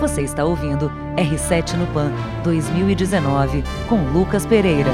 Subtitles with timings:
[0.00, 2.12] Você está ouvindo R7 no Pan
[2.44, 4.92] 2019 com Lucas Pereira.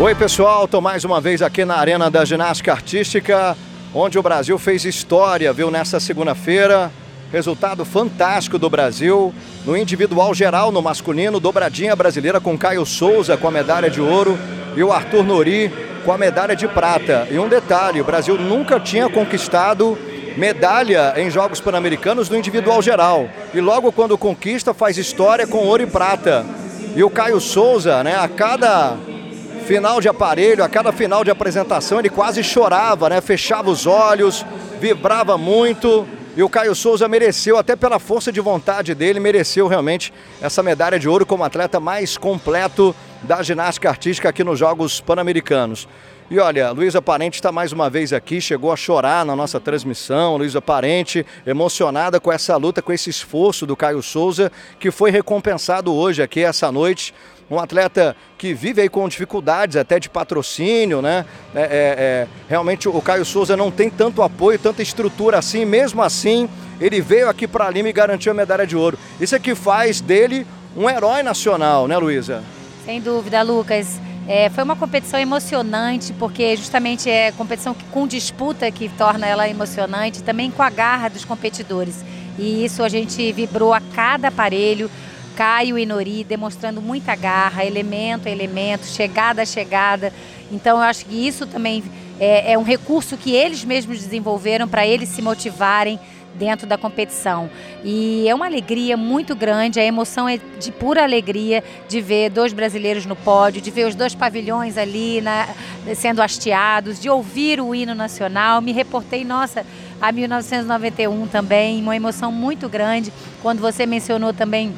[0.00, 3.56] Oi, pessoal, estou mais uma vez aqui na Arena da Ginástica Artística,
[3.94, 6.90] onde o Brasil fez história, viu, nessa segunda-feira.
[7.30, 9.32] Resultado fantástico do Brasil
[9.64, 14.36] no individual geral, no masculino, dobradinha brasileira com Caio Souza com a medalha de ouro
[14.76, 15.72] e o Arthur Nori
[16.04, 17.28] com a medalha de prata.
[17.30, 19.96] E um detalhe: o Brasil nunca tinha conquistado
[20.36, 23.28] medalha em Jogos Pan-Americanos no individual geral.
[23.54, 26.44] E logo quando conquista, faz história com ouro e prata.
[26.94, 28.96] E o Caio Souza, né, a cada
[29.66, 33.20] final de aparelho, a cada final de apresentação, ele quase chorava, né?
[33.20, 34.46] Fechava os olhos,
[34.80, 36.06] vibrava muito.
[36.36, 40.98] E o Caio Souza mereceu, até pela força de vontade dele, mereceu realmente essa medalha
[40.98, 45.88] de ouro como atleta mais completo da ginástica artística aqui nos Jogos Pan-Americanos.
[46.28, 50.36] E olha, Luísa Parente está mais uma vez aqui, chegou a chorar na nossa transmissão.
[50.36, 55.94] Luísa Parente, emocionada com essa luta, com esse esforço do Caio Souza, que foi recompensado
[55.94, 57.14] hoje aqui essa noite.
[57.48, 61.24] Um atleta que vive aí com dificuldades até de patrocínio, né?
[61.54, 66.02] É, é, é, realmente o Caio Souza não tem tanto apoio, tanta estrutura assim, mesmo
[66.02, 66.48] assim,
[66.80, 68.98] ele veio aqui para Lima e garantiu a medalha de ouro.
[69.20, 70.44] Isso é que faz dele
[70.76, 72.42] um herói nacional, né, Luísa?
[72.86, 74.00] Sem dúvida, Lucas.
[74.28, 80.22] É, foi uma competição emocionante, porque justamente é competição com disputa que torna ela emocionante,
[80.22, 82.04] também com a garra dos competidores.
[82.38, 84.88] E isso a gente vibrou a cada aparelho.
[85.34, 90.12] Caio e Nori demonstrando muita garra, elemento a elemento, chegada a chegada.
[90.52, 91.82] Então eu acho que isso também
[92.20, 95.98] é, é um recurso que eles mesmos desenvolveram para eles se motivarem
[96.38, 97.50] dentro da competição.
[97.84, 102.52] E é uma alegria muito grande, a emoção é de pura alegria de ver dois
[102.52, 105.48] brasileiros no pódio, de ver os dois pavilhões ali na,
[105.94, 108.60] sendo hasteados, de ouvir o hino nacional.
[108.60, 109.64] Me reportei, nossa,
[110.00, 113.12] a 1991 também, uma emoção muito grande.
[113.42, 114.74] Quando você mencionou também.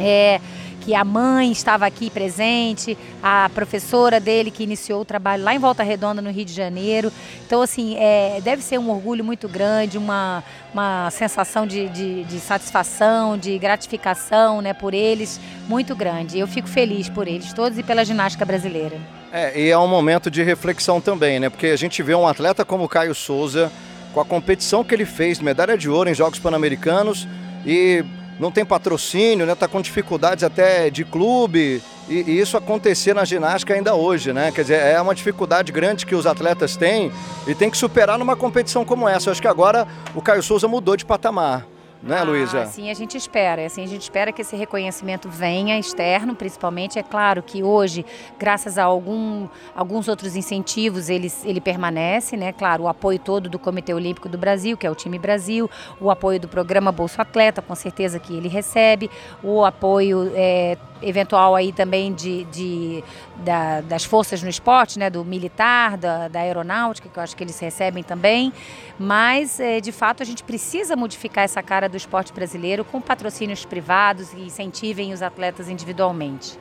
[0.00, 0.40] É,
[0.84, 5.58] que a mãe estava aqui presente, a professora dele que iniciou o trabalho lá em
[5.58, 7.10] Volta Redonda, no Rio de Janeiro.
[7.46, 10.44] Então, assim, é, deve ser um orgulho muito grande, uma,
[10.74, 16.38] uma sensação de, de, de satisfação, de gratificação né, por eles, muito grande.
[16.38, 18.98] Eu fico feliz por eles todos e pela ginástica brasileira.
[19.32, 21.48] É, e é um momento de reflexão também, né?
[21.48, 23.72] Porque a gente vê um atleta como Caio Souza,
[24.12, 27.26] com a competição que ele fez, medalha de ouro em Jogos Pan-Americanos
[27.66, 28.04] e
[28.38, 29.54] não tem patrocínio, né?
[29.54, 34.50] Tá com dificuldades até de clube e, e, isso acontecer na ginástica ainda hoje, né?
[34.52, 37.10] Quer dizer, é uma dificuldade grande que os atletas têm
[37.46, 39.28] e tem que superar numa competição como essa.
[39.28, 41.66] Eu acho que agora o Caio Souza mudou de patamar
[42.04, 42.62] né, ah, Luísa?
[42.62, 46.98] Assim a gente espera, assim a gente espera que esse reconhecimento venha externo, principalmente.
[46.98, 48.04] É claro que hoje,
[48.38, 52.52] graças a algum, alguns outros incentivos, ele, ele permanece, né?
[52.52, 55.70] Claro, o apoio todo do Comitê Olímpico do Brasil, que é o time Brasil,
[56.00, 59.10] o apoio do programa Bolso Atleta, com certeza que ele recebe,
[59.42, 60.76] o apoio é,
[61.08, 63.04] eventual aí também de, de
[63.36, 67.44] da, das forças no esporte, né, do militar, da, da aeronáutica, que eu acho que
[67.44, 68.52] eles recebem também,
[68.98, 73.64] mas é, de fato a gente precisa modificar essa cara do esporte brasileiro com patrocínios
[73.64, 76.58] privados e incentivem os atletas individualmente.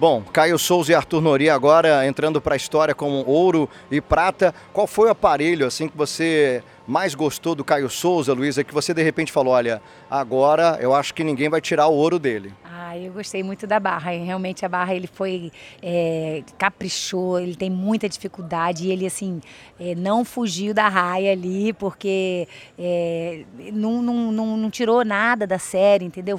[0.00, 4.54] Bom, Caio Souza e Arthur Nori agora entrando para a história com ouro e prata.
[4.72, 8.94] Qual foi o aparelho assim que você mais gostou do Caio Souza, Luísa, que você
[8.94, 12.50] de repente falou, olha, agora eu acho que ninguém vai tirar o ouro dele?
[13.04, 14.10] Eu gostei muito da barra.
[14.10, 15.50] Realmente a barra ele foi
[15.82, 19.40] é, caprichou, ele tem muita dificuldade e ele assim
[19.78, 22.46] é, não fugiu da raia ali porque
[22.78, 26.38] é, não, não, não, não, tirou nada da série, entendeu?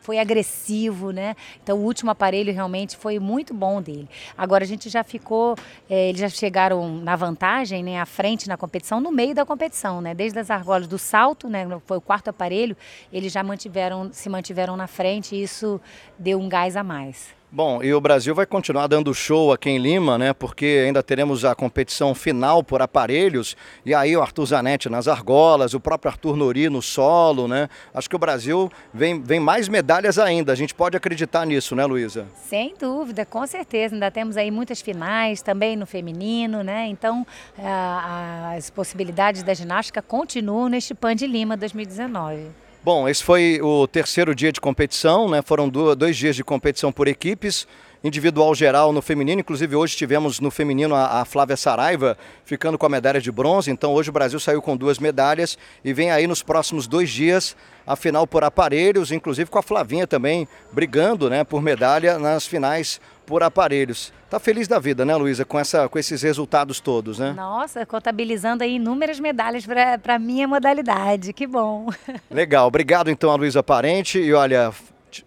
[0.00, 1.34] Foi agressivo, né?
[1.62, 4.08] Então o último aparelho realmente foi muito bom dele.
[4.36, 5.56] Agora a gente já ficou,
[5.88, 8.00] é, eles já chegaram na vantagem, né?
[8.00, 10.14] À frente na competição, no meio da competição, né?
[10.14, 11.66] Desde as argolas do salto, né?
[11.86, 12.76] Foi o quarto aparelho,
[13.12, 15.34] eles já mantiveram, se mantiveram na frente.
[15.34, 15.80] E isso
[16.18, 17.34] deu um gás a mais.
[17.56, 20.32] Bom, e o Brasil vai continuar dando show aqui em Lima, né?
[20.32, 23.56] Porque ainda teremos a competição final por aparelhos.
[23.86, 27.68] E aí o Arthur Zanetti nas argolas, o próprio Arthur Nori no solo, né?
[27.94, 30.50] Acho que o Brasil vem, vem mais medalhas ainda.
[30.50, 32.26] A gente pode acreditar nisso, né, Luísa?
[32.34, 33.94] Sem dúvida, com certeza.
[33.94, 36.88] Ainda temos aí muitas finais também no feminino, né?
[36.88, 37.24] Então
[37.56, 42.48] as possibilidades da ginástica continuam neste PAN de Lima 2019.
[42.84, 45.40] Bom, esse foi o terceiro dia de competição, né?
[45.40, 47.66] Foram dois dias de competição por equipes,
[48.04, 49.40] individual geral no feminino.
[49.40, 53.70] Inclusive hoje tivemos no feminino a, Flávia Saraiva ficando com a medalha de bronze.
[53.70, 57.56] Então hoje o Brasil saiu com duas medalhas e vem aí nos próximos dois dias
[57.86, 63.00] a final por aparelhos, inclusive com a Flavinha também brigando, né, por medalha nas finais
[63.26, 64.12] por aparelhos.
[64.28, 67.32] Tá feliz da vida, né, Luísa, com, essa, com esses resultados todos, né?
[67.32, 71.32] Nossa, contabilizando aí inúmeras medalhas para a minha modalidade.
[71.32, 71.88] Que bom.
[72.30, 72.66] Legal.
[72.66, 74.18] Obrigado, então, a Luísa Parente.
[74.18, 74.72] E olha,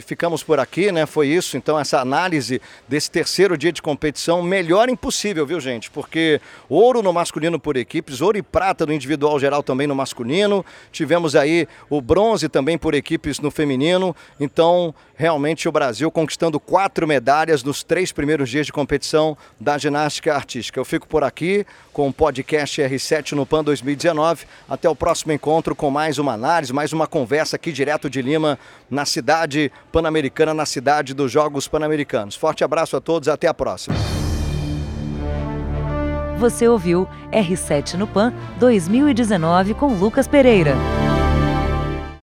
[0.00, 1.06] ficamos por aqui, né?
[1.06, 1.56] Foi isso.
[1.56, 5.90] Então, essa análise desse terceiro dia de competição, melhor impossível, viu, gente?
[5.90, 10.64] Porque ouro no masculino por equipes, ouro e prata no individual geral também no masculino.
[10.90, 14.14] Tivemos aí o bronze também por equipes no feminino.
[14.40, 20.34] Então, realmente o Brasil conquistando quatro medalhas nos três primeiros dias de competição da ginástica
[20.34, 20.78] artística.
[20.78, 24.46] Eu fico por aqui com o podcast R7 no PAN 2019.
[24.68, 28.58] Até o próximo encontro com mais uma análise, mais uma conversa aqui direto de Lima,
[28.88, 29.04] na
[29.92, 32.34] Pan-Americana na cidade dos Jogos Pan-Americanos.
[32.34, 33.96] Forte abraço a todos, até a próxima.
[36.38, 40.74] Você ouviu R7 no Pan 2019 com Lucas Pereira.